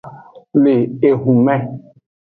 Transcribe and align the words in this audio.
Le 0.63 0.73
ehunme. 1.09 1.55